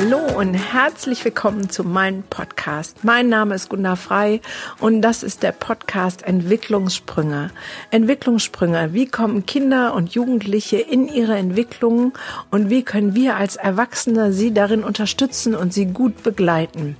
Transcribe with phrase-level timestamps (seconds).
[0.00, 3.02] Hallo und herzlich willkommen zu meinem Podcast.
[3.02, 4.40] Mein Name ist Gunda Frei
[4.78, 7.50] und das ist der Podcast Entwicklungssprünge.
[7.90, 8.90] Entwicklungssprünge.
[8.92, 12.16] Wie kommen Kinder und Jugendliche in ihre Entwicklung
[12.52, 16.96] und wie können wir als Erwachsene sie darin unterstützen und sie gut begleiten?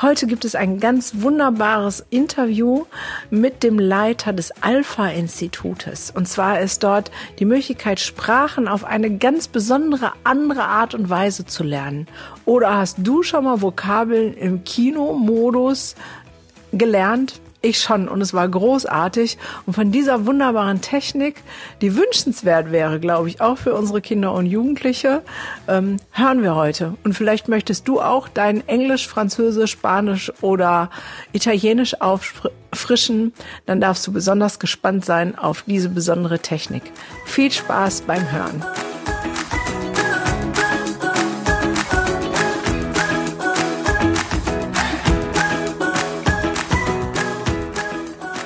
[0.00, 2.84] Heute gibt es ein ganz wunderbares Interview
[3.30, 6.12] mit dem Leiter des Alpha-Institutes.
[6.14, 11.46] Und zwar ist dort die Möglichkeit, Sprachen auf eine ganz besondere andere Art und Weise
[11.46, 12.06] zu lernen.
[12.44, 15.94] Oder hast du schon mal Vokabeln im Kinomodus
[16.72, 17.40] gelernt?
[17.66, 19.38] Ich schon und es war großartig.
[19.66, 21.42] Und von dieser wunderbaren Technik,
[21.80, 25.22] die wünschenswert wäre, glaube ich, auch für unsere Kinder und Jugendliche,
[25.66, 26.94] ähm, hören wir heute.
[27.02, 30.90] Und vielleicht möchtest du auch dein Englisch, Französisch, Spanisch oder
[31.32, 33.32] Italienisch auffrischen.
[33.66, 36.84] Dann darfst du besonders gespannt sein auf diese besondere Technik.
[37.24, 38.64] Viel Spaß beim Hören.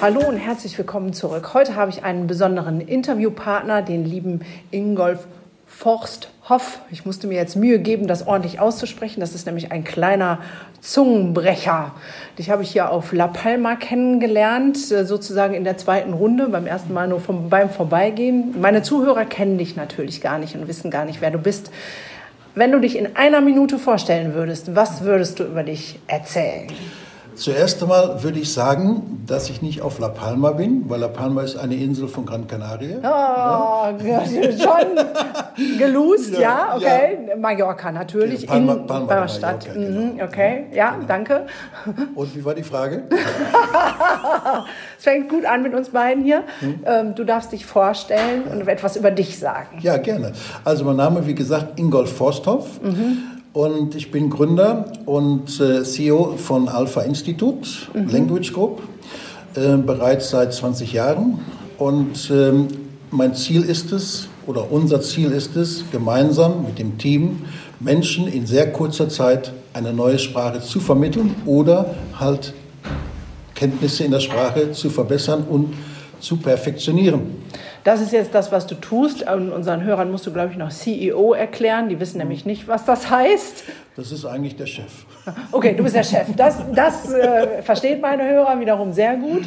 [0.02, 1.52] Hallo und herzlich willkommen zurück.
[1.52, 5.26] Heute habe ich einen besonderen Interviewpartner, den lieben Ingolf
[5.66, 6.78] Forsthoff.
[6.90, 9.20] Ich musste mir jetzt Mühe geben, das ordentlich auszusprechen.
[9.20, 10.38] Das ist nämlich ein kleiner
[10.80, 11.92] Zungenbrecher.
[12.38, 16.66] Dich habe ich hier auf La Palma kennengelernt, äh, sozusagen in der zweiten Runde, beim
[16.66, 18.54] ersten Mal nur vom, beim Vorbeigehen.
[18.58, 21.70] Meine Zuhörer kennen dich natürlich gar nicht und wissen gar nicht, wer du bist.
[22.54, 26.68] Wenn du dich in einer Minute vorstellen würdest, was würdest du über dich erzählen?
[27.41, 31.41] Zuerst einmal würde ich sagen, dass ich nicht auf La Palma bin, weil La Palma
[31.41, 32.98] ist eine Insel von Gran Canaria.
[32.98, 34.22] Oh, ja.
[34.27, 37.19] schon gelust, ja, ja, okay.
[37.27, 37.36] Ja.
[37.36, 39.66] Mallorca natürlich, Palma, in Palma Stadt.
[39.66, 40.12] Mallorca, genau.
[40.12, 41.06] Mhm, okay, ja, genau.
[41.06, 41.47] danke.
[42.14, 43.05] Und wie war die Frage?
[44.98, 46.44] es fängt gut an mit uns beiden hier.
[46.58, 47.14] Hm?
[47.14, 49.78] Du darfst dich vorstellen und etwas über dich sagen.
[49.81, 50.32] Ja, gerne.
[50.62, 52.82] Also mein Name, wie gesagt, Ingolf Forsthoff.
[52.82, 58.09] Mhm und ich bin Gründer und äh, CEO von Alpha Institute mhm.
[58.09, 58.83] Language Group,
[59.55, 61.41] äh, bereits seit 20 Jahren.
[61.78, 62.69] Und ähm,
[63.11, 67.43] mein Ziel ist es, oder unser Ziel ist es, gemeinsam mit dem Team
[67.81, 72.53] Menschen in sehr kurzer Zeit eine neue Sprache zu vermitteln oder halt
[73.55, 75.75] Kenntnisse in der Sprache zu verbessern und
[76.21, 77.21] zu perfektionieren.
[77.84, 79.22] Das ist jetzt das, was du tust.
[79.22, 81.88] Und unseren Hörern musst du, glaube ich, noch CEO erklären.
[81.88, 83.64] Die wissen nämlich nicht, was das heißt.
[83.96, 85.04] Das ist eigentlich der Chef.
[85.52, 86.26] Okay, du bist der Chef.
[86.36, 89.42] Das, das äh, versteht meine Hörer wiederum sehr gut.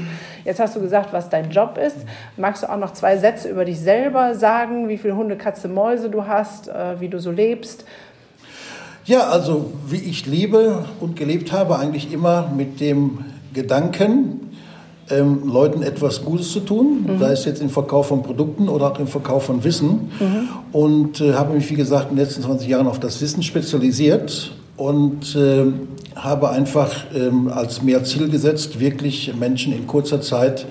[0.45, 1.97] Jetzt hast du gesagt, was dein Job ist.
[2.38, 4.89] Magst du auch noch zwei Sätze über dich selber sagen?
[4.89, 7.85] Wie viele Hunde, Katze, Mäuse du hast, äh, wie du so lebst?
[9.05, 14.42] Ja, also wie ich lebe und gelebt habe, eigentlich immer mit dem Gedanken,
[15.09, 17.19] ähm, Leuten etwas Gutes zu tun, mhm.
[17.19, 20.12] sei es jetzt im Verkauf von Produkten oder auch im Verkauf von Wissen.
[20.19, 20.50] Mhm.
[20.72, 24.52] Und äh, habe mich, wie gesagt, in den letzten 20 Jahren auf das Wissen spezialisiert
[24.78, 25.66] und äh,
[26.16, 30.66] habe einfach ähm, als mehr Ziel gesetzt, wirklich Menschen in kurzer Zeit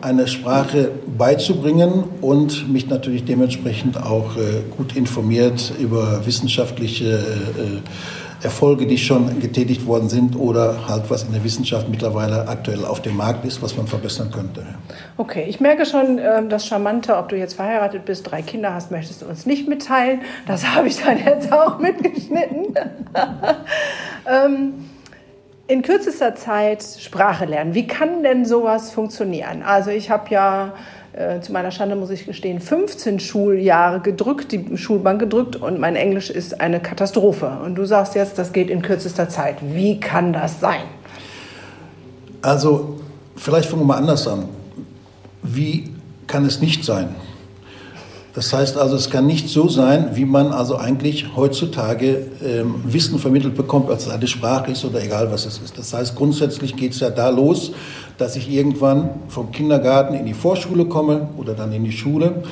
[0.00, 7.80] eine Sprache beizubringen und mich natürlich dementsprechend auch äh, gut informiert über wissenschaftliche äh,
[8.42, 13.02] Erfolge, die schon getätigt worden sind oder halt was in der Wissenschaft mittlerweile aktuell auf
[13.02, 14.64] dem Markt ist, was man verbessern könnte.
[15.16, 18.90] Okay, ich merke schon ähm, das Charmante, ob du jetzt verheiratet bist, drei Kinder hast,
[18.90, 20.20] möchtest du uns nicht mitteilen.
[20.46, 22.74] Das habe ich dann jetzt auch mitgeschnitten.
[24.26, 24.74] ähm,
[25.66, 27.74] in kürzester Zeit Sprache lernen.
[27.74, 29.62] Wie kann denn sowas funktionieren?
[29.62, 30.72] Also ich habe ja
[31.18, 35.96] äh, zu meiner Schande muss ich gestehen, 15 Schuljahre gedrückt, die Schulbank gedrückt und mein
[35.96, 37.58] Englisch ist eine Katastrophe.
[37.64, 39.56] Und du sagst jetzt, das geht in kürzester Zeit.
[39.60, 40.82] Wie kann das sein?
[42.40, 43.00] Also,
[43.34, 44.44] vielleicht fangen wir mal anders an.
[45.42, 45.92] Wie
[46.28, 47.08] kann es nicht sein?
[48.38, 53.18] Das heißt also, es kann nicht so sein, wie man also eigentlich heutzutage ähm, Wissen
[53.18, 55.76] vermittelt bekommt, als es eine Sprache ist oder egal was es ist.
[55.76, 57.72] Das heißt, grundsätzlich geht es ja da los,
[58.16, 62.44] dass ich irgendwann vom Kindergarten in die Vorschule komme oder dann in die Schule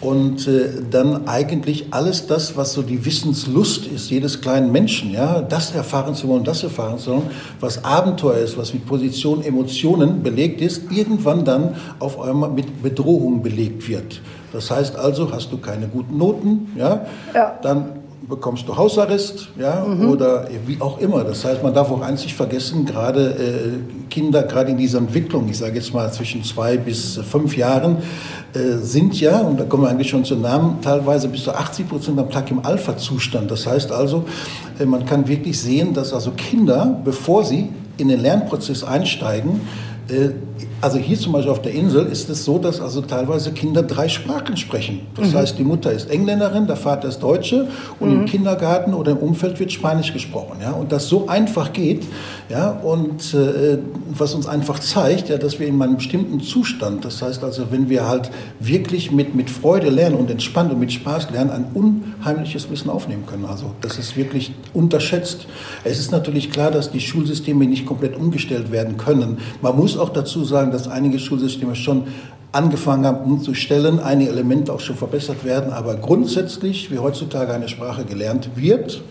[0.00, 5.40] und äh, dann eigentlich alles das, was so die Wissenslust ist, jedes kleinen Menschen, ja,
[5.40, 7.30] das erfahren zu wollen, das erfahren zu wollen,
[7.60, 13.42] was Abenteuer ist, was mit Position, Emotionen belegt ist, irgendwann dann auf einmal mit Bedrohung
[13.42, 14.20] belegt wird.
[14.52, 17.58] Das heißt also, hast du keine guten Noten, ja, ja.
[17.62, 20.08] dann bekommst du Hausarrest, ja, mhm.
[20.08, 21.24] oder wie auch immer.
[21.24, 25.48] Das heißt, man darf auch eins nicht vergessen, gerade äh, Kinder, gerade in dieser Entwicklung,
[25.48, 27.98] ich sage jetzt mal zwischen zwei bis fünf Jahren,
[28.54, 31.88] äh, sind ja, und da kommen wir eigentlich schon zu Namen, teilweise bis zu 80
[31.88, 33.50] Prozent am Tag im Alpha-Zustand.
[33.50, 34.24] Das heißt also,
[34.78, 39.93] äh, man kann wirklich sehen, dass also Kinder, bevor sie in den Lernprozess einsteigen, Äh,
[40.80, 44.08] also hier zum Beispiel auf der Insel ist es so, dass also teilweise Kinder drei
[44.08, 45.00] Sprachen sprechen.
[45.16, 45.38] Das mhm.
[45.38, 47.68] heißt, die Mutter ist Engländerin, der Vater ist Deutsche
[48.00, 48.20] und mhm.
[48.20, 50.58] im Kindergarten oder im Umfeld wird Spanisch gesprochen.
[50.60, 50.72] Ja?
[50.72, 52.06] Und das so einfach geht
[52.50, 52.70] ja?
[52.70, 53.78] und äh,
[54.10, 57.88] was uns einfach zeigt, ja, dass wir in einem bestimmten Zustand, das heißt also, wenn
[57.88, 58.30] wir halt
[58.60, 63.24] wirklich mit, mit Freude lernen und entspannt und mit Spaß lernen, ein unheimliches Wissen aufnehmen
[63.26, 63.46] können.
[63.46, 65.46] Also das ist wirklich unterschätzt.
[65.82, 69.38] Es ist natürlich klar, dass die Schulsysteme nicht komplett umgestellt werden können.
[69.62, 72.04] Man muss auch dazu sagen, dass einige Schulsysteme schon
[72.52, 78.04] angefangen haben umzustellen, einige Elemente auch schon verbessert werden, aber grundsätzlich, wie heutzutage eine Sprache
[78.04, 79.02] gelernt wird,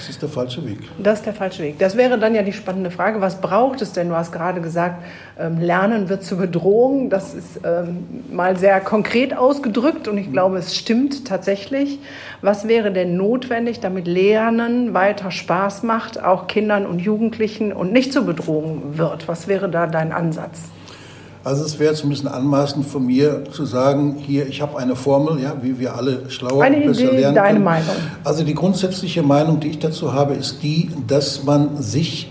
[0.00, 0.78] das ist der falsche Weg.
[0.98, 1.78] Das ist der falsche Weg.
[1.78, 3.20] Das wäre dann ja die spannende Frage.
[3.20, 4.08] Was braucht es denn?
[4.08, 5.04] Du hast gerade gesagt,
[5.38, 7.10] ähm, Lernen wird zur Bedrohung.
[7.10, 11.98] Das ist ähm, mal sehr konkret ausgedrückt und ich glaube, es stimmt tatsächlich.
[12.40, 18.14] Was wäre denn notwendig, damit Lernen weiter Spaß macht, auch Kindern und Jugendlichen und nicht
[18.14, 19.28] zur Bedrohung wird?
[19.28, 20.70] Was wäre da dein Ansatz?
[21.42, 24.94] Also es wäre jetzt ein bisschen anmaßend von mir zu sagen, hier, ich habe eine
[24.94, 27.96] Formel, ja, wie wir alle schlauer eine und besser Idee, lernen deine Meinung.
[28.24, 32.30] Also die grundsätzliche Meinung, die ich dazu habe, ist die, dass man sich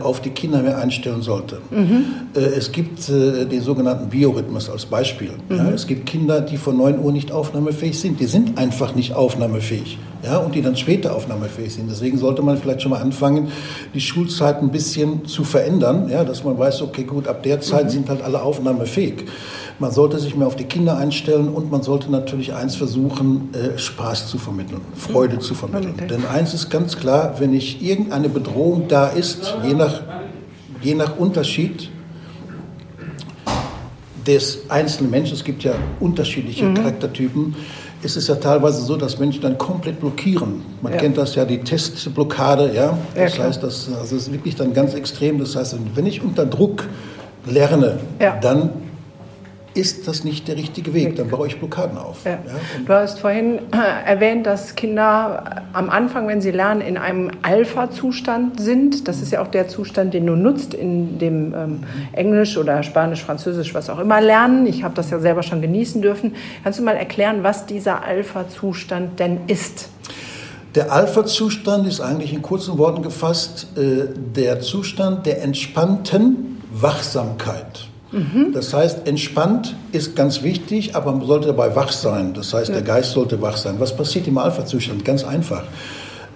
[0.00, 1.58] auf die Kinder mehr einstellen sollte.
[1.70, 2.04] Mhm.
[2.34, 5.30] Äh, es gibt äh, den sogenannten Biorhythmus als Beispiel.
[5.48, 5.56] Mhm.
[5.56, 8.20] Ja, es gibt Kinder, die von 9 Uhr nicht aufnahmefähig sind.
[8.20, 9.98] Die sind einfach nicht aufnahmefähig.
[10.22, 11.88] Ja, und die dann später aufnahmefähig sind.
[11.90, 13.48] Deswegen sollte man vielleicht schon mal anfangen,
[13.94, 17.84] die Schulzeit ein bisschen zu verändern, ja, dass man weiß, okay, gut, ab der Zeit
[17.86, 17.90] mhm.
[17.90, 19.24] sind halt alle aufnahmefähig.
[19.78, 23.78] Man sollte sich mehr auf die Kinder einstellen und man sollte natürlich eins versuchen, äh,
[23.78, 25.94] Spaß zu vermitteln, Freude zu vermitteln.
[25.96, 26.06] Okay.
[26.06, 30.00] Denn eins ist ganz klar, wenn nicht irgendeine Bedrohung da ist, je nach,
[30.80, 31.90] je nach Unterschied
[34.26, 36.74] des einzelnen Menschen, es gibt ja unterschiedliche mhm.
[36.74, 37.54] Charaktertypen,
[38.02, 40.62] ist es ja teilweise so, dass Menschen dann komplett blockieren.
[40.80, 40.98] Man ja.
[40.98, 42.96] kennt das ja, die Testblockade, ja.
[43.14, 45.38] Das ja, heißt, das, also ist wirklich dann ganz extrem.
[45.38, 46.84] Das heißt, wenn ich unter Druck
[47.46, 48.38] lerne, ja.
[48.40, 48.70] dann
[49.76, 51.16] ist das nicht der richtige Weg.
[51.16, 52.24] Dann baue ich Blockaden auf.
[52.24, 52.32] Ja.
[52.32, 52.38] Ja,
[52.86, 58.60] du hast vorhin äh, erwähnt, dass Kinder am Anfang, wenn sie lernen, in einem Alpha-Zustand
[58.60, 59.06] sind.
[59.06, 61.80] Das ist ja auch der Zustand, den du nutzt in dem ähm,
[62.12, 64.66] Englisch oder Spanisch, Französisch, was auch immer lernen.
[64.66, 66.34] Ich habe das ja selber schon genießen dürfen.
[66.64, 69.90] Kannst du mal erklären, was dieser Alpha-Zustand denn ist?
[70.74, 77.88] Der Alpha-Zustand ist eigentlich in kurzen Worten gefasst äh, der Zustand der entspannten Wachsamkeit.
[78.16, 78.52] Mhm.
[78.52, 82.32] Das heißt, entspannt ist ganz wichtig, aber man sollte dabei wach sein.
[82.32, 82.74] Das heißt, ja.
[82.76, 83.76] der Geist sollte wach sein.
[83.78, 85.04] Was passiert im Alpha-Zustand?
[85.04, 85.64] Ganz einfach.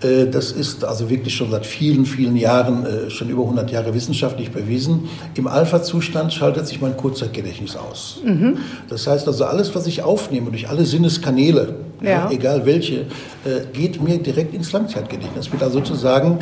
[0.03, 3.95] Äh, das ist also wirklich schon seit vielen, vielen Jahren, äh, schon über 100 Jahre
[3.95, 5.09] wissenschaftlich bewiesen.
[5.35, 8.21] Im Alpha-Zustand schaltet sich mein Kurzzeitgedächtnis aus.
[8.25, 8.59] Mhm.
[8.89, 12.31] Das heißt also, alles, was ich aufnehme durch alle Sinneskanäle, ja.
[12.31, 13.01] egal welche,
[13.45, 15.47] äh, geht mir direkt ins Langzeitgedächtnis.
[15.47, 16.39] Das wird also sozusagen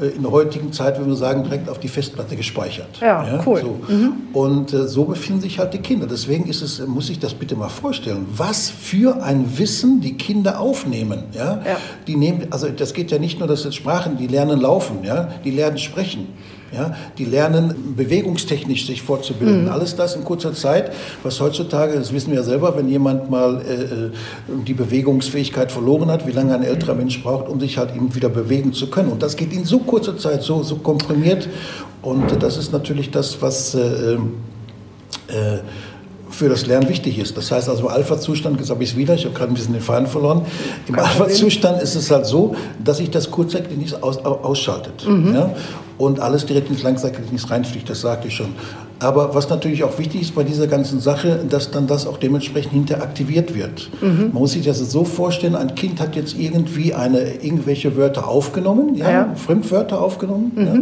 [0.00, 2.88] äh, in der heutigen Zeit, würden wir sagen, direkt auf die Festplatte gespeichert.
[3.00, 3.60] Ja, ja cool.
[3.60, 3.92] So.
[3.92, 4.12] Mhm.
[4.32, 6.06] Und äh, so befinden sich halt die Kinder.
[6.06, 10.60] Deswegen ist es, muss ich das bitte mal vorstellen, was für ein Wissen die Kinder
[10.60, 11.24] aufnehmen.
[11.32, 11.62] Ja?
[11.64, 11.76] ja.
[12.06, 15.28] Die nehmen, also das geht ja nicht nur, dass jetzt Sprachen, die lernen laufen, ja,
[15.44, 16.28] die lernen sprechen.
[16.70, 19.64] Ja, die lernen bewegungstechnisch sich fortzubilden.
[19.64, 19.70] Mhm.
[19.70, 20.92] Alles das in kurzer Zeit,
[21.22, 24.10] was heutzutage, das wissen wir ja selber, wenn jemand mal äh, äh,
[24.66, 28.28] die Bewegungsfähigkeit verloren hat, wie lange ein älterer Mensch braucht, um sich halt eben wieder
[28.28, 29.08] bewegen zu können.
[29.08, 31.48] Und das geht in so kurzer Zeit, so, so komprimiert.
[32.02, 34.34] Und äh, das ist natürlich das, was äh, ähm,
[35.28, 35.58] äh,
[36.30, 37.36] für das Lernen wichtig ist.
[37.36, 39.72] Das heißt also im Alpha-Zustand, jetzt habe ich es wieder, ich habe gerade ein bisschen
[39.72, 40.42] den Faden verloren,
[40.86, 45.06] im Alpha-Zustand ist es halt so, dass sich das Kurzzeitgedächtnis aus, ausschaltet.
[45.08, 45.34] Mhm.
[45.34, 45.54] Ja?
[45.98, 48.54] Und alles direkt ins Langzeitgedächtnis reinfliegt, das sagte ich schon.
[49.00, 52.72] Aber was natürlich auch wichtig ist bei dieser ganzen Sache, dass dann das auch dementsprechend
[52.72, 53.90] hinter aktiviert wird.
[54.00, 54.30] Mhm.
[54.32, 58.94] Man muss sich das so vorstellen, ein Kind hat jetzt irgendwie eine, irgendwelche Wörter aufgenommen,
[58.94, 59.34] ja, ja.
[59.34, 60.52] Fremdwörter aufgenommen.
[60.54, 60.64] Mhm.
[60.64, 60.80] Ja,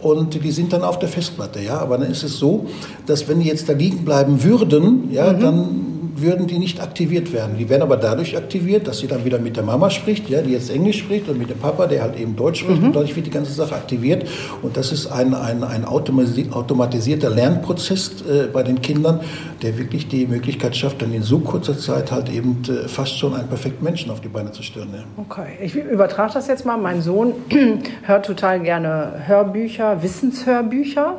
[0.00, 1.60] und die sind dann auf der Festplatte.
[1.60, 1.78] Ja?
[1.78, 2.66] Aber dann ist es so,
[3.06, 5.40] dass wenn die jetzt da liegen bleiben würden, ja, mhm.
[5.40, 7.56] dann würden die nicht aktiviert werden.
[7.58, 10.52] Die werden aber dadurch aktiviert, dass sie dann wieder mit der Mama spricht, ja, die
[10.52, 12.80] jetzt Englisch spricht, und mit dem Papa, der halt eben Deutsch spricht.
[12.80, 12.88] Mhm.
[12.88, 14.28] Und dadurch wird die ganze Sache aktiviert.
[14.62, 19.20] Und das ist ein, ein, ein automatisierter Lernprozess äh, bei den Kindern,
[19.62, 23.34] der wirklich die Möglichkeit schafft, dann in so kurzer Zeit halt eben äh, fast schon
[23.34, 24.88] einen perfekten Menschen auf die Beine zu stellen.
[24.94, 25.04] Ja.
[25.16, 26.76] Okay, ich übertrage das jetzt mal.
[26.76, 27.34] Mein Sohn
[28.02, 31.14] hört total gerne Hörbücher, Wissenshörbücher.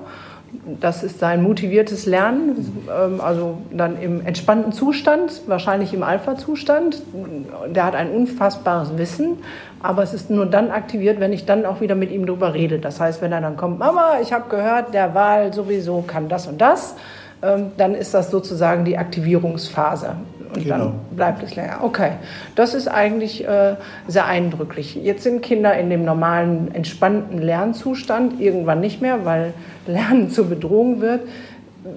[0.80, 7.02] Das ist sein motiviertes Lernen, ähm, also dann im entspannten Zustand, wahrscheinlich im Alpha-Zustand.
[7.70, 9.38] Der hat ein unfassbares Wissen,
[9.82, 12.80] aber es ist nur dann aktiviert, wenn ich dann auch wieder mit ihm darüber rede.
[12.80, 16.48] Das heißt, wenn er dann kommt, Mama, ich habe gehört, der Wahl sowieso kann das
[16.48, 16.96] und das,
[17.42, 20.16] dann ist das sozusagen die Aktivierungsphase.
[20.54, 20.78] Und genau.
[20.78, 21.80] dann bleibt es länger.
[21.84, 22.12] Okay,
[22.56, 23.76] das ist eigentlich äh,
[24.08, 24.96] sehr eindrücklich.
[24.96, 29.54] Jetzt sind Kinder in dem normalen, entspannten Lernzustand, irgendwann nicht mehr, weil
[29.88, 31.22] Lernen zur Bedrohung wird.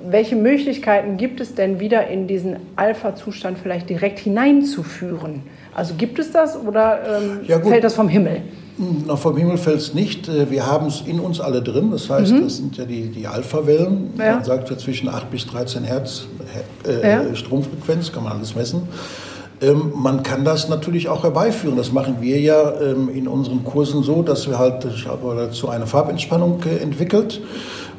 [0.08, 5.42] Welche Möglichkeiten gibt es denn wieder in diesen Alpha-Zustand vielleicht direkt hineinzuführen?
[5.74, 8.42] Also gibt es das oder ähm, ja, fällt das vom Himmel?
[8.78, 10.28] Na, vom Himmel fällt es nicht.
[10.28, 11.90] Äh, wir haben es in uns alle drin.
[11.90, 12.44] Das heißt, mhm.
[12.44, 14.14] das sind ja die, die Alpha-Wellen.
[14.18, 14.36] Ja.
[14.36, 16.26] Man sagt zwischen 8 bis 13 Hertz
[16.86, 17.34] äh, ja.
[17.34, 18.82] Stromfrequenz, kann man alles messen.
[19.62, 21.76] Ähm, man kann das natürlich auch herbeiführen.
[21.76, 25.68] Das machen wir ja ähm, in unseren Kursen so, dass wir halt, ich habe dazu
[25.68, 27.40] eine Farbentspannung äh, entwickelt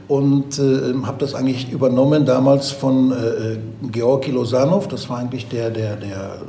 [0.08, 3.58] und äh, habe das eigentlich übernommen damals von äh,
[3.92, 4.88] Georgi Losanov.
[4.88, 6.42] Das war eigentlich der, der, der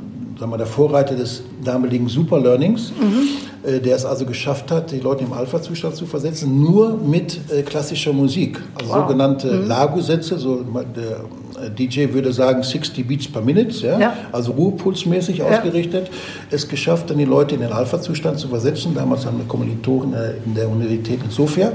[0.43, 3.69] sagen wir, der Vorreiter des damaligen Superlearnings, mhm.
[3.69, 7.61] äh, der es also geschafft hat, die Leute im Alpha-Zustand zu versetzen, nur mit äh,
[7.61, 8.59] klassischer Musik.
[8.75, 9.07] Also wow.
[9.07, 9.67] sogenannte mhm.
[9.67, 13.99] Lago-Sätze, so der äh, DJ würde sagen 60 Beats per Minute, ja?
[13.99, 14.13] ja.
[14.33, 15.45] also ruhepulsmäßig ja.
[15.45, 16.09] ausgerichtet,
[16.51, 18.93] es geschafft, dann die Leute in den Alpha-Zustand zu versetzen.
[18.93, 21.71] Damals haben wir Kommilitonen äh, in der Universität in Sofia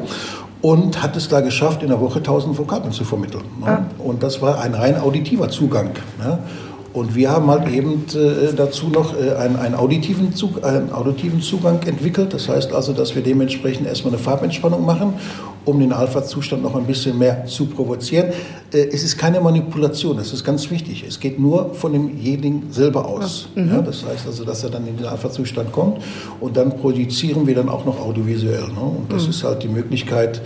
[0.61, 3.45] und hat es da geschafft, in der Woche 1000 Vokabeln zu vermitteln.
[3.61, 3.67] Ne?
[3.67, 3.87] Ja.
[3.99, 5.91] Und das war ein rein auditiver Zugang.
[6.19, 6.39] Ne?
[6.99, 11.41] Und wir haben halt eben äh, dazu noch äh, einen, einen, auditiven Zug, einen auditiven
[11.41, 12.35] Zugang entwickelt.
[12.35, 15.15] Das heißt also, dass wir dementsprechend erstmal eine Farbentspannung machen,
[15.65, 18.33] um den Alpha-Zustand noch ein bisschen mehr zu provozieren.
[18.73, 21.05] Äh, es ist keine Manipulation, das ist ganz wichtig.
[21.07, 23.49] Es geht nur von demjenigen selber aus.
[23.55, 23.63] Ja.
[23.63, 23.73] Mhm.
[23.73, 26.03] Ja, das heißt also, dass er dann in den Alpha-Zustand kommt
[26.41, 28.69] und dann projizieren wir dann auch noch audiovisuell.
[28.69, 28.81] Ne?
[28.81, 29.31] Und das mhm.
[29.31, 30.43] ist halt die Möglichkeit,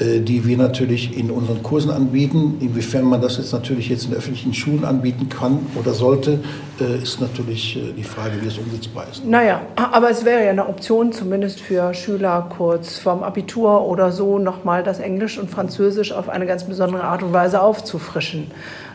[0.00, 2.56] äh, die wir natürlich in unseren Kursen anbieten.
[2.60, 6.40] Inwiefern man das jetzt natürlich jetzt in öffentlichen Schulen anbieten kann oder sollte,
[6.80, 9.24] äh, ist natürlich die Frage, wie es umsetzbar ist.
[9.24, 14.38] Naja, aber es wäre ja eine Option, zumindest für Schüler kurz vorm Abitur oder so,
[14.38, 18.50] nochmal das Englisch und Französisch auf eine ganz besondere Art und Weise aufzufrischen.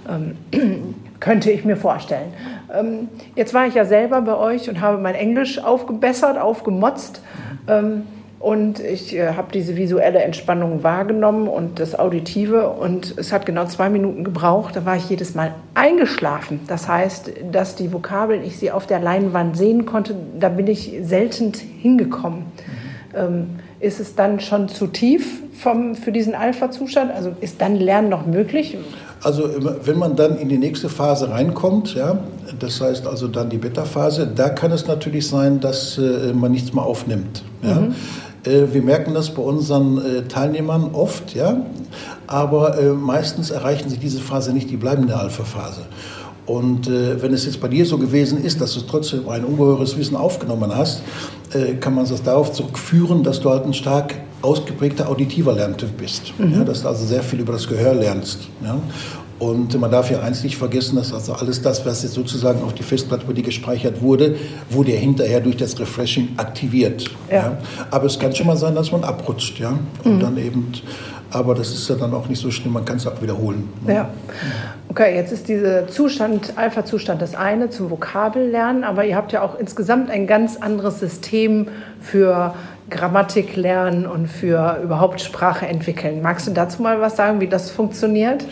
[0.10, 0.38] Ähm,
[1.19, 2.34] könnte ich mir vorstellen.
[2.74, 7.22] Ähm, jetzt war ich ja selber bei euch und habe mein Englisch aufgebessert, aufgemotzt.
[7.67, 8.03] Ähm,
[8.39, 12.69] und ich äh, habe diese visuelle Entspannung wahrgenommen und das Auditive.
[12.69, 14.75] Und es hat genau zwei Minuten gebraucht.
[14.75, 16.60] Da war ich jedes Mal eingeschlafen.
[16.67, 20.93] Das heißt, dass die Vokabeln, ich sie auf der Leinwand sehen konnte, da bin ich
[21.01, 22.41] selten hingekommen.
[22.41, 23.17] Mhm.
[23.17, 27.12] Ähm, ist es dann schon zu tief vom, für diesen Alpha-Zustand?
[27.12, 28.77] Also ist dann Lernen noch möglich?
[29.24, 29.50] Also
[29.84, 32.20] wenn man dann in die nächste Phase reinkommt, ja,
[32.60, 36.74] das heißt also dann die Beta-Phase, da kann es natürlich sein, dass äh, man nichts
[36.74, 37.44] mehr aufnimmt.
[37.63, 37.75] Ja.
[37.75, 37.96] Mhm.
[38.46, 41.58] Äh, wir merken das bei unseren äh, Teilnehmern oft, ja,
[42.27, 45.82] aber äh, meistens erreichen sie diese Phase nicht, die bleiben in der Alpha-Phase.
[46.46, 50.15] Und wenn es jetzt bei dir so gewesen ist, dass du trotzdem ein ungeheures Wissen
[50.15, 51.01] aufgenommen hast,
[51.79, 56.33] kann man das darauf zurückführen, dass du halt ein stark ausgeprägter auditiver Lerntyp bist.
[56.38, 56.53] Mhm.
[56.53, 58.47] Ja, dass du also sehr viel über das Gehör lernst.
[58.63, 58.79] Ja?
[59.38, 62.74] Und man darf ja eins nicht vergessen, dass also alles das, was jetzt sozusagen auf
[62.74, 64.38] die Festplatte bei dir gespeichert wurde,
[64.69, 67.12] wurde ja hinterher durch das Refreshing aktiviert.
[67.29, 67.35] Ja.
[67.35, 67.57] ja.
[67.91, 69.77] Aber es kann schon mal sein, dass man abrutscht, ja.
[70.05, 70.19] Und mhm.
[70.21, 70.71] dann eben,
[71.35, 73.67] aber das ist ja dann auch nicht so schlimm, man kann es auch wiederholen.
[73.85, 73.93] Ne?
[73.93, 74.09] Ja.
[74.87, 79.59] Okay, jetzt ist dieser Zustand, Alpha-Zustand das eine zum Vokabellernen, aber ihr habt ja auch
[79.59, 81.67] insgesamt ein ganz anderes System
[81.99, 82.55] für
[82.89, 86.21] Grammatik lernen und für überhaupt Sprache entwickeln.
[86.21, 88.45] Magst du dazu mal was sagen, wie das funktioniert?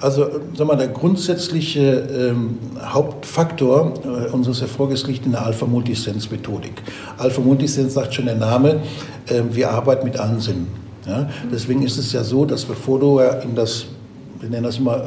[0.00, 6.82] Also sag mal, der grundsätzliche ähm, Hauptfaktor äh, unseres Erfolges liegt in der Alpha-Multisense-Methodik.
[7.16, 8.82] Alpha-Multisense sagt schon der Name,
[9.26, 10.87] äh, wir arbeiten mit allen Sinnen.
[11.08, 11.28] Ja?
[11.50, 13.86] Deswegen ist es ja so, dass bevor du in das,
[14.40, 15.02] wir nennen das immer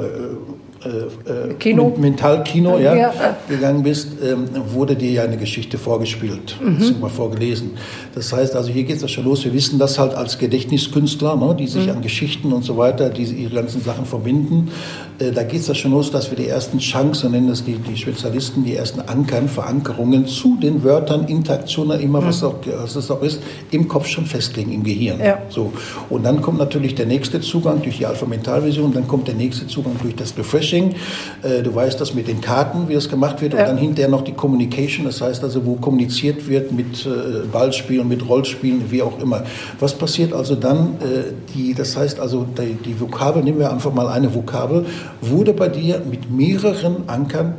[0.83, 1.93] äh, äh, Kino?
[1.95, 3.13] Mentalkino ja, ja,
[3.47, 6.99] gegangen bist, ähm, wurde dir ja eine Geschichte vorgespielt, mhm.
[6.99, 7.71] mal vorgelesen.
[8.15, 9.45] Das heißt, also hier geht es schon los.
[9.45, 11.93] Wir wissen das halt als Gedächtniskünstler, ne, die sich mhm.
[11.93, 14.71] an Geschichten und so weiter, die ihre ganzen Sachen verbinden.
[15.19, 17.75] Äh, da geht es ja schon los, dass wir die ersten so nennen das die,
[17.75, 22.25] die Spezialisten, die ersten Ankern, Verankerungen zu den Wörtern, Interaktionen, immer mhm.
[22.25, 25.19] was, auch, was das auch ist, im Kopf schon festlegen, im Gehirn.
[25.19, 25.37] Ja.
[25.49, 25.71] So.
[26.09, 29.95] Und dann kommt natürlich der nächste Zugang durch die Alpha-Mentalvision, dann kommt der nächste Zugang
[30.01, 30.95] durch das Refresh Phishing.
[31.43, 33.53] Äh, du weißt das mit den Karten, wie das gemacht wird.
[33.53, 38.07] Und dann hinterher noch die Communication, das heißt also, wo kommuniziert wird mit äh, Ballspielen,
[38.07, 39.43] mit Rollspielen, wie auch immer.
[39.79, 40.95] Was passiert also dann?
[40.99, 44.85] Äh, die, das heißt also, die, die Vokabel, nehmen wir einfach mal eine Vokabel,
[45.21, 47.55] wurde bei dir mit mehreren Ankern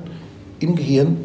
[0.60, 1.16] im Gehirn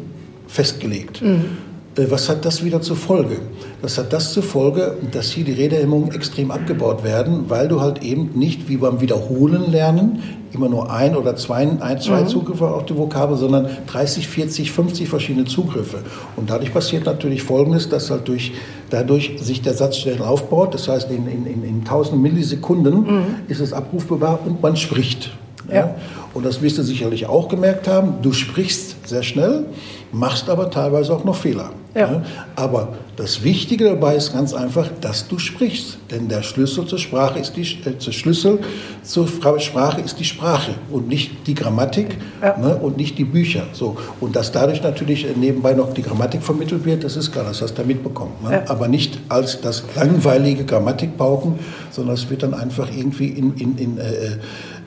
[0.46, 1.22] festgelegt.
[1.22, 1.67] Mhm.
[2.06, 3.40] Was hat das wieder zur Folge?
[3.82, 8.02] Das hat das zur Folge, dass hier die Redehemmungen extrem abgebaut werden, weil du halt
[8.02, 12.28] eben nicht wie beim Wiederholen lernen immer nur ein oder zwei, ein, zwei mhm.
[12.28, 15.98] Zugriffe auf die Vokabel, sondern 30, 40, 50 verschiedene Zugriffe.
[16.36, 18.52] Und dadurch passiert natürlich Folgendes, dass halt durch,
[18.90, 20.74] dadurch sich der Satz schnell aufbaut.
[20.74, 23.24] Das heißt, in, in, in, in 1000 Millisekunden mhm.
[23.48, 25.30] ist es abrufbar und man spricht.
[25.72, 25.96] Ja.
[26.32, 28.14] Und das wirst du sicherlich auch gemerkt haben.
[28.22, 29.66] Du sprichst sehr schnell,
[30.12, 31.72] machst aber teilweise auch noch Fehler.
[31.98, 32.22] Ja.
[32.56, 35.98] Aber das Wichtige dabei ist ganz einfach, dass du sprichst.
[36.10, 38.60] Denn der Schlüssel zur Sprache ist die, äh, der Schlüssel
[39.02, 39.28] zur
[39.58, 42.56] Sprache ist die Sprache und nicht die Grammatik ja.
[42.56, 43.64] ne, und nicht die Bücher.
[43.72, 43.96] So.
[44.20, 47.74] Und dass dadurch natürlich nebenbei noch die Grammatik vermittelt wird, das ist klar, das hast
[47.74, 48.32] du mitbekommen.
[48.44, 48.52] Ne?
[48.52, 48.62] Ja.
[48.68, 51.58] Aber nicht als das langweilige Grammatikpauken,
[51.90, 54.38] sondern es wird dann einfach irgendwie in, in, in äh, äh,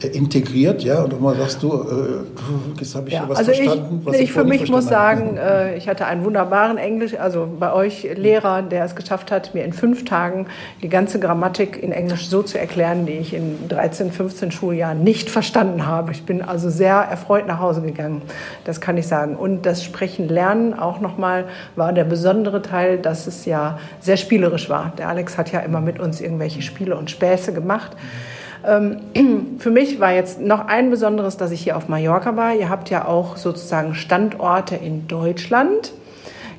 [0.08, 4.06] integriert, ja, und immer sagst du, äh, jetzt habe ich ja, was also verstanden.
[4.14, 8.08] Ich, ich für mich muss sagen, äh, ich hatte einen wunderbaren Englisch, also bei euch
[8.16, 10.48] Lehrer, der es geschafft hat, mir in fünf Tagen
[10.82, 15.30] die ganze Grammatik in Englisch so zu erklären, die ich in 13, 15 Schuljahren nicht
[15.30, 16.12] verstanden habe.
[16.12, 18.22] Ich bin also sehr erfreut nach Hause gegangen,
[18.66, 19.36] das kann ich sagen.
[19.36, 24.70] Und das Sprechen lernen auch nochmal war der besondere Teil, dass es ja sehr spielerisch
[24.70, 24.94] war.
[24.98, 27.92] Der Alex hat ja immer mit uns irgendwelche Spiele und Späße gemacht.
[27.96, 28.31] Mhm.
[28.66, 28.98] Ähm,
[29.60, 32.54] für mich war jetzt noch ein Besonderes, dass ich hier auf Mallorca war.
[32.54, 35.94] Ihr habt ja auch sozusagen Standorte in Deutschland.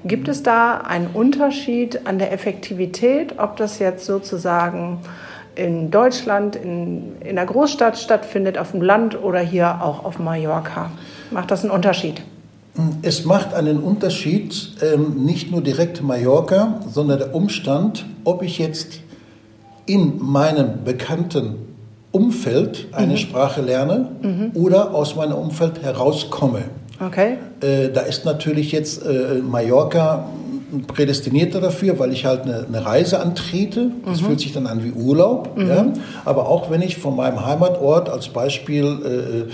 [0.04, 4.98] Gibt es da einen Unterschied an der Effektivität, ob das jetzt sozusagen
[5.54, 10.90] in Deutschland, in, in der Großstadt stattfindet, auf dem Land oder hier auch auf Mallorca?
[11.30, 12.22] Macht das einen Unterschied?
[13.02, 19.00] Es macht einen Unterschied, ähm, nicht nur direkt Mallorca, sondern der Umstand, ob ich jetzt
[19.86, 21.71] in meinem bekannten
[22.12, 23.16] Umfeld eine mhm.
[23.16, 24.50] Sprache lerne mhm.
[24.54, 26.64] oder aus meinem Umfeld herauskomme.
[27.04, 27.38] Okay.
[27.60, 30.26] Äh, da ist natürlich jetzt äh, Mallorca
[30.86, 33.90] prädestinierter dafür, weil ich halt eine, eine Reise antrete.
[34.04, 34.26] Das mhm.
[34.26, 35.56] fühlt sich dann an wie Urlaub.
[35.56, 35.68] Mhm.
[35.68, 35.86] Ja?
[36.24, 39.44] Aber auch wenn ich von meinem Heimatort als Beispiel äh, äh,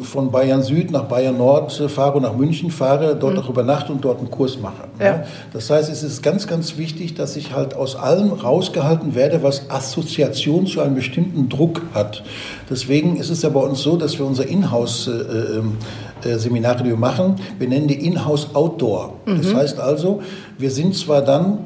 [0.00, 3.40] von Bayern Süd nach Bayern Nord äh, fahre und nach München fahre, dort mhm.
[3.40, 4.84] auch übernachte und dort einen Kurs mache.
[5.00, 5.24] Ja.
[5.52, 9.70] Das heißt, es ist ganz, ganz wichtig, dass ich halt aus allem rausgehalten werde, was
[9.70, 12.22] Assoziation zu einem bestimmten Druck hat.
[12.68, 17.68] Deswegen ist es ja bei uns so, dass wir unser Inhouse-Seminare, die wir machen, wir
[17.68, 19.14] nennen die Inhouse Outdoor.
[19.24, 19.38] Mhm.
[19.38, 20.20] Das heißt also,
[20.58, 21.58] wir sind zwar dann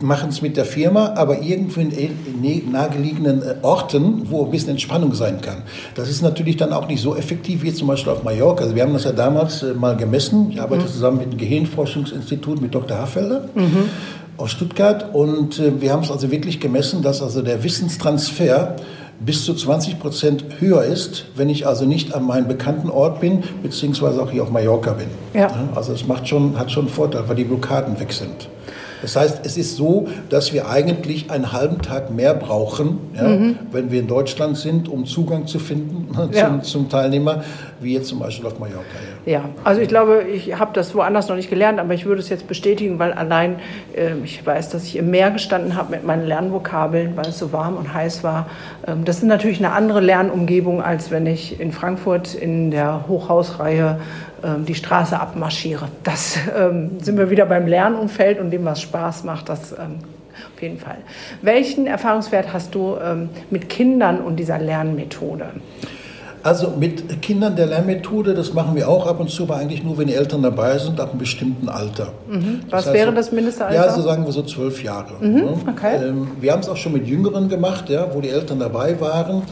[0.00, 5.14] machen es mit der Firma, aber irgendwo in nahegelegenen äh, Orten, wo ein bisschen Entspannung
[5.14, 5.62] sein kann.
[5.94, 8.64] Das ist natürlich dann auch nicht so effektiv wie zum Beispiel auf Mallorca.
[8.64, 10.50] Also wir haben das ja damals äh, mal gemessen.
[10.50, 10.88] Ich arbeite mhm.
[10.88, 12.98] zusammen mit dem Gehirnforschungsinstitut mit Dr.
[12.98, 13.48] Hafelder.
[13.54, 13.90] Mhm.
[14.36, 18.76] aus Stuttgart und äh, wir haben es also wirklich gemessen, dass also der Wissenstransfer
[19.18, 23.42] bis zu 20 Prozent höher ist, wenn ich also nicht an meinem bekannten Ort bin,
[23.64, 25.08] beziehungsweise auch hier auf Mallorca bin.
[25.34, 25.50] Ja.
[25.74, 28.48] Also es macht schon, hat schon einen Vorteil, weil die Blockaden weg sind.
[29.02, 33.58] Das heißt, es ist so, dass wir eigentlich einen halben Tag mehr brauchen, ja, mhm.
[33.70, 37.44] wenn wir in Deutschland sind, um Zugang zu finden zum, zum Teilnehmer,
[37.80, 38.84] wie jetzt zum Beispiel auf Mallorca.
[39.24, 39.44] Ja, ja.
[39.64, 42.48] also ich glaube, ich habe das woanders noch nicht gelernt, aber ich würde es jetzt
[42.48, 43.56] bestätigen, weil allein
[43.96, 47.52] äh, ich weiß, dass ich im Meer gestanden habe mit meinen Lernvokabeln, weil es so
[47.52, 48.48] warm und heiß war.
[48.86, 54.00] Ähm, das ist natürlich eine andere Lernumgebung, als wenn ich in Frankfurt in der Hochhausreihe
[54.42, 55.88] ähm, die Straße abmarschiere.
[56.04, 59.48] Das ähm, sind wir wieder beim Lernumfeld und dem, was Spaß macht.
[59.48, 60.00] Das ähm,
[60.54, 60.98] auf jeden Fall.
[61.42, 65.46] Welchen Erfahrungswert hast du ähm, mit Kindern und dieser Lernmethode?
[66.42, 69.98] Also mit Kindern der Lernmethode, das machen wir auch ab und zu, aber eigentlich nur,
[69.98, 72.12] wenn die Eltern dabei sind, ab einem bestimmten Alter.
[72.28, 72.60] Mhm.
[72.70, 73.74] Was das heißt, wäre das Mindestalter?
[73.74, 75.14] Ja, so sagen wir so zwölf Jahre.
[75.20, 75.34] Mhm.
[75.34, 75.54] Ne?
[75.70, 75.96] Okay.
[76.08, 79.42] Ähm, wir haben es auch schon mit Jüngeren gemacht, ja, wo die Eltern dabei waren.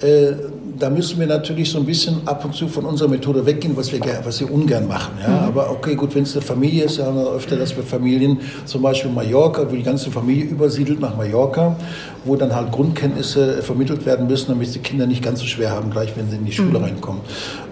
[0.00, 0.32] Äh,
[0.80, 3.92] da müssen wir natürlich so ein bisschen ab und zu von unserer Methode weggehen, was
[3.92, 5.12] wir, was wir ungern machen.
[5.22, 5.28] Ja?
[5.28, 5.48] Mhm.
[5.48, 8.80] Aber okay, gut, wenn es eine Familie ist, haben wir öfter, dass wir Familien, zum
[8.80, 11.76] Beispiel Mallorca, wo die ganze Familie übersiedelt nach Mallorca,
[12.24, 15.90] wo dann halt Grundkenntnisse vermittelt werden müssen, damit die Kinder nicht ganz so schwer haben,
[15.90, 16.84] gleich wenn sie in die Schule mhm.
[16.84, 17.20] reinkommen.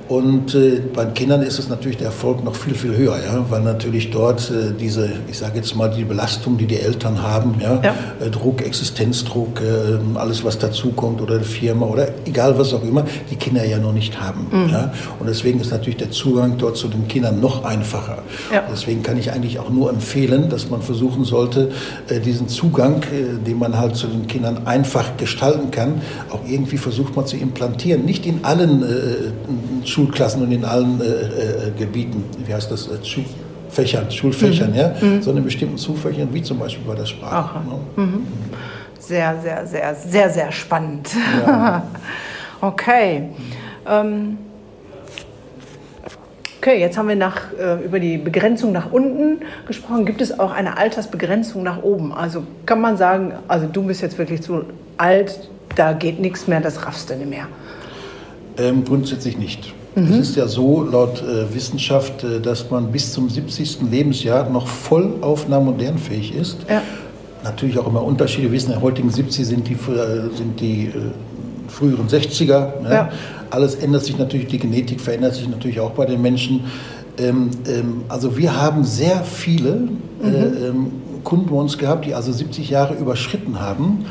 [0.09, 3.45] Und äh, bei Kindern ist es natürlich der Erfolg noch viel, viel höher, ja?
[3.51, 7.57] weil natürlich dort äh, diese, ich sage jetzt mal, die Belastung, die die Eltern haben,
[7.61, 7.79] ja?
[7.83, 7.95] ja.
[8.19, 13.05] Äh, Druck, Existenzdruck, äh, alles was dazukommt oder die Firma oder egal was auch immer,
[13.31, 14.47] die Kinder ja noch nicht haben.
[14.51, 14.71] Mhm.
[14.71, 14.93] Ja?
[15.19, 18.23] Und deswegen ist natürlich der Zugang dort zu den Kindern noch einfacher.
[18.51, 18.65] Ja.
[18.73, 21.71] Deswegen kann ich eigentlich auch nur empfehlen, dass man versuchen sollte,
[22.09, 26.79] äh, diesen Zugang, äh, den man halt zu den Kindern einfach gestalten kann, auch irgendwie
[26.79, 28.07] versucht man zu implantieren.
[28.07, 28.83] Nicht in allen
[29.99, 32.99] Schulklassen und in allen äh, äh, Gebieten, wie heißt das, äh,
[33.69, 34.77] Fächern, Schulfächern, mhm.
[34.77, 35.23] ja, mhm.
[35.23, 37.59] sondern in bestimmten Zufächern, wie zum Beispiel bei der Sprache.
[37.59, 38.05] Ne?
[38.05, 38.27] Mhm.
[39.01, 41.11] Sehr, sehr, sehr, sehr, sehr spannend.
[41.45, 41.83] Ja.
[42.61, 43.31] okay.
[43.89, 44.39] Ähm,
[46.61, 50.07] okay, jetzt haben wir nach, äh, über die Begrenzung nach unten gesprochen.
[50.07, 52.13] Gibt es auch eine Altersbegrenzung nach oben?
[52.13, 54.63] Also kann man sagen, also du bist jetzt wirklich zu
[54.97, 57.49] alt, da geht nichts mehr, das raffst du nicht mehr.
[58.59, 59.75] Ähm, grundsätzlich nicht.
[60.01, 60.13] Mhm.
[60.13, 63.79] Es ist ja so laut äh, Wissenschaft, äh, dass man bis zum 70.
[63.91, 66.59] Lebensjahr noch voll aufnahmemodernfähig ist.
[66.69, 66.83] Ja.
[67.45, 68.45] Natürlich auch immer Unterschiede.
[68.45, 70.93] Wir wissen, in heutigen 70 sind die, äh, sind die äh,
[71.69, 72.83] früheren 60er.
[72.83, 72.91] Ne?
[72.91, 73.09] Ja.
[73.51, 76.65] Alles ändert sich natürlich, die Genetik verändert sich natürlich auch bei den Menschen.
[77.19, 79.91] Ähm, ähm, also wir haben sehr viele mhm.
[80.23, 80.93] äh, ähm,
[81.25, 84.05] Kunden bei uns gehabt, die also 70 Jahre überschritten haben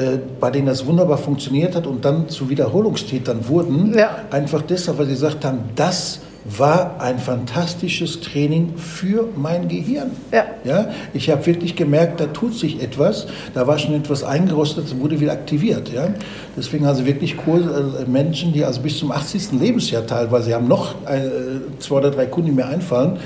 [0.00, 4.16] äh, bei denen das wunderbar funktioniert hat und dann zu Wiederholungstätern wurden, ja.
[4.30, 10.12] einfach deshalb, weil sie gesagt haben, das war ein fantastisches Training für mein Gehirn.
[10.32, 10.46] Ja.
[10.64, 15.20] Ja, ich habe wirklich gemerkt, da tut sich etwas, da war schon etwas eingerostet, wurde
[15.20, 15.92] wieder aktiviert.
[15.92, 16.08] Ja.
[16.56, 19.52] Deswegen also wirklich cool, äh, Menschen, die also bis zum 80.
[19.60, 21.28] Lebensjahr teilweise haben noch äh,
[21.78, 23.18] zwei oder drei Kunden, die mir einfallen,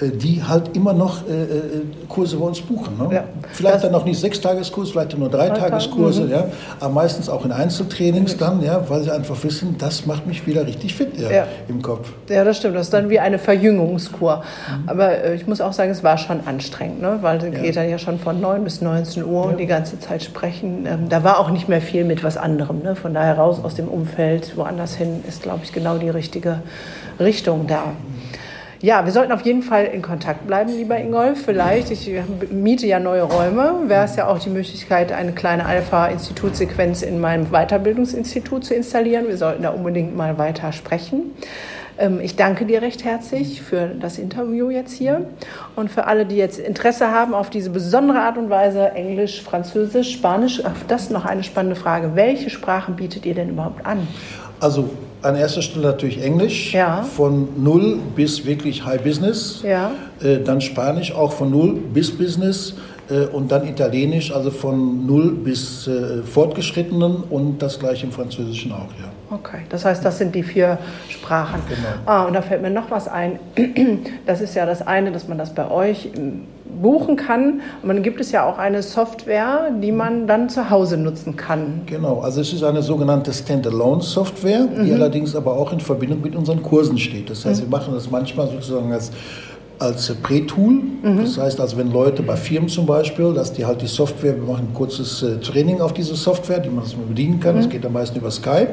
[0.00, 2.98] die halt immer noch äh, äh, Kurse bei uns buchen.
[2.98, 3.14] Ne?
[3.14, 3.24] Ja.
[3.52, 6.30] Vielleicht das dann noch nicht Sechstageskurs, vielleicht nur Dreitageskurse, mhm.
[6.30, 6.46] ja,
[6.80, 10.66] aber meistens auch in Einzeltrainings dann, ja, weil sie einfach wissen, das macht mich wieder
[10.66, 11.46] richtig fit ja, ja.
[11.68, 12.10] im Kopf.
[12.28, 12.76] Ja, das stimmt.
[12.76, 14.36] Das ist dann wie eine Verjüngungskur.
[14.36, 14.88] Mhm.
[14.88, 17.18] Aber äh, ich muss auch sagen, es war schon anstrengend, ne?
[17.20, 20.22] weil es geht dann ja schon von 9 bis 19 Uhr und die ganze Zeit
[20.22, 20.86] sprechen.
[20.86, 22.82] Ähm, da war auch nicht mehr viel mit was anderem.
[22.82, 22.96] Ne?
[22.96, 26.60] Von daher raus aus dem Umfeld, woanders hin, ist, glaube ich, genau die richtige
[27.20, 27.92] Richtung da.
[28.84, 31.42] Ja, wir sollten auf jeden Fall in Kontakt bleiben, lieber Ingolf.
[31.46, 32.10] Vielleicht, ich
[32.50, 37.46] miete ja neue Räume, wäre es ja auch die Möglichkeit, eine kleine Alpha-Institutsequenz in meinem
[37.46, 39.26] Weiterbildungsinstitut zu installieren.
[39.26, 41.32] Wir sollten da unbedingt mal weiter sprechen.
[41.96, 45.30] Ähm, ich danke dir recht herzlich für das Interview jetzt hier
[45.76, 50.12] und für alle, die jetzt Interesse haben auf diese besondere Art und Weise, Englisch, Französisch,
[50.12, 50.62] Spanisch.
[50.62, 52.16] Auf das noch eine spannende Frage.
[52.16, 54.06] Welche Sprachen bietet ihr denn überhaupt an?
[54.60, 54.90] Also
[55.24, 57.02] an erster Stelle natürlich Englisch, ja.
[57.02, 59.62] von null bis wirklich High Business.
[59.62, 59.92] Ja.
[60.22, 62.74] Äh, dann Spanisch auch von null bis Business.
[63.10, 68.72] Äh, und dann Italienisch, also von null bis äh, Fortgeschrittenen und das gleiche im Französischen
[68.72, 69.10] auch, ja.
[69.30, 71.60] Okay, das heißt, das sind die vier Sprachen.
[71.68, 71.88] Genau.
[72.06, 73.38] Ah, und da fällt mir noch was ein.
[74.26, 76.10] Das ist ja das eine, dass man das bei euch
[76.80, 77.60] buchen kann.
[77.82, 81.82] Und dann gibt es ja auch eine Software, die man dann zu Hause nutzen kann.
[81.86, 84.94] Genau, also es ist eine sogenannte Standalone-Software, die mhm.
[84.94, 87.30] allerdings aber auch in Verbindung mit unseren Kursen steht.
[87.30, 87.66] Das heißt, mhm.
[87.66, 89.10] wir machen das manchmal sozusagen als
[89.84, 90.72] als Pre-Tool.
[91.02, 91.18] Mhm.
[91.18, 94.42] Das heißt also, wenn Leute bei Firmen zum Beispiel, dass die halt die Software, wir
[94.42, 97.56] machen ein kurzes äh, Training auf diese Software, die man bedienen kann.
[97.56, 97.60] Mhm.
[97.60, 98.68] Das geht am meisten über Skype.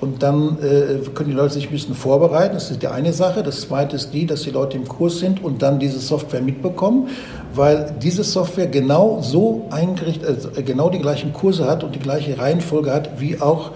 [0.00, 2.54] Und dann äh, können die Leute sich ein bisschen vorbereiten.
[2.54, 3.42] Das ist die eine Sache.
[3.42, 7.08] Das zweite ist die, dass die Leute im Kurs sind und dann diese Software mitbekommen,
[7.54, 12.38] weil diese Software genau so eingerichtet, äh, genau die gleichen Kurse hat und die gleiche
[12.38, 13.70] Reihenfolge hat, wie auch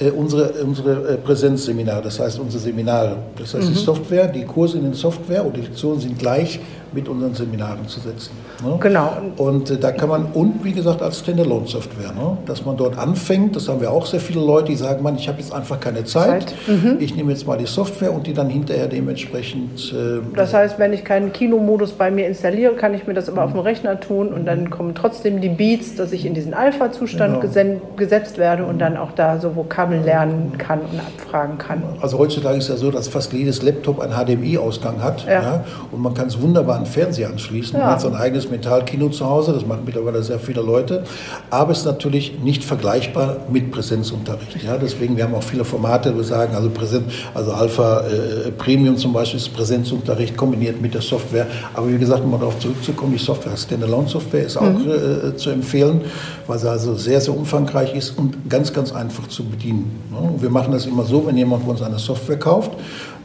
[0.00, 3.16] äh, unsere, unsere äh, Präsenzseminare, das heißt unsere Seminare.
[3.36, 3.74] Das heißt, mhm.
[3.74, 6.58] die Software, die Kurse in den Software oder die Lektionen sind gleich
[6.92, 8.32] mit unseren Seminaren zu setzen.
[8.64, 8.76] Ne?
[8.80, 9.12] Genau.
[9.36, 12.38] Und äh, da kann man, und wie gesagt, als Standalone-Software, ne?
[12.46, 15.28] dass man dort anfängt, das haben wir auch sehr viele Leute, die sagen, man, ich
[15.28, 16.54] habe jetzt einfach keine Zeit, Zeit.
[16.66, 16.96] Mhm.
[16.98, 19.92] ich nehme jetzt mal die Software und die dann hinterher dementsprechend...
[19.92, 23.42] Äh, das heißt, wenn ich keinen Kinomodus bei mir installiere, kann ich mir das aber
[23.42, 23.46] mhm.
[23.46, 27.40] auf dem Rechner tun und dann kommen trotzdem die Beats, dass ich in diesen Alpha-Zustand
[27.40, 27.76] genau.
[27.96, 31.82] gesetzt werde und dann auch da so Vokabeln lernen kann und abfragen kann.
[32.00, 35.42] Also heutzutage ist ja so, dass fast jedes Laptop einen HDMI-Ausgang hat ja.
[35.42, 35.64] Ja?
[35.92, 37.78] und man kann es wunderbar an Fernseher anschließen.
[37.78, 37.84] Ja.
[37.84, 41.04] Man hat so ein eigenes Metallkino zu Hause, das machen mittlerweile sehr viele Leute.
[41.50, 44.62] Aber es ist natürlich nicht vergleichbar mit Präsenzunterricht.
[44.62, 48.50] Ja, deswegen, wir haben auch viele Formate, wo wir sagen, also Präsenz, also Alpha äh,
[48.52, 51.46] Premium zum Beispiel ist Präsenzunterricht kombiniert mit der Software.
[51.74, 55.32] Aber wie gesagt, um darauf zurückzukommen, die Software, Standalone-Software ist auch mhm.
[55.34, 56.02] äh, zu empfehlen,
[56.46, 59.90] weil sie also sehr, sehr umfangreich ist und ganz, ganz einfach zu bedienen.
[60.10, 60.30] Ne?
[60.38, 62.72] Wir machen das immer so, wenn jemand bei uns eine Software kauft,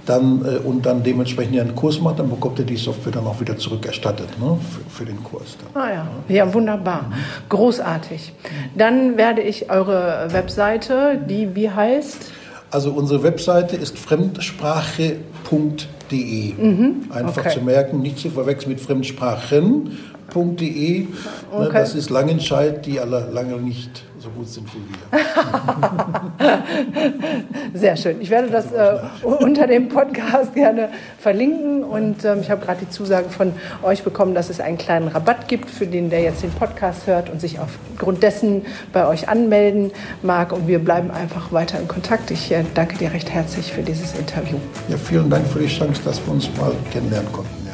[0.05, 3.39] dann, äh, und dann dementsprechend einen Kurs macht, dann bekommt er die Software dann auch
[3.39, 5.57] wieder zurückerstattet ne, für, für, den Kurs.
[5.73, 5.81] Dann.
[5.81, 6.07] Ah ja.
[6.27, 7.11] ja, wunderbar.
[7.49, 8.33] Großartig.
[8.75, 12.31] Dann werde ich eure Webseite, die wie heißt?
[12.71, 16.53] Also unsere Webseite ist fremdsprache.de.
[16.53, 17.09] Mhm.
[17.09, 17.53] Einfach okay.
[17.53, 20.99] zu merken, nicht zu verwechseln mit Fremdsprachen.de.
[20.99, 21.07] Ne,
[21.51, 21.69] okay.
[21.73, 24.79] Das ist Langenscheid, die alle lange nicht so gut sind wie
[26.39, 26.63] wir.
[27.79, 28.21] Sehr schön.
[28.21, 32.89] Ich werde das äh, unter dem Podcast gerne verlinken und ähm, ich habe gerade die
[32.89, 36.51] Zusage von euch bekommen, dass es einen kleinen Rabatt gibt für den, der jetzt den
[36.51, 39.91] Podcast hört und sich aufgrund dessen bei euch anmelden
[40.23, 42.31] mag und wir bleiben einfach weiter in Kontakt.
[42.31, 44.57] Ich äh, danke dir recht herzlich für dieses Interview.
[44.89, 47.53] Ja, vielen Dank für die Chance, dass wir uns mal kennenlernen konnten.
[47.67, 47.73] Ja.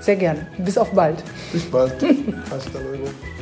[0.00, 0.46] Sehr gerne.
[0.58, 1.22] Bis auf bald.
[1.52, 1.92] Bis bald.
[2.50, 3.35] Hasta luego.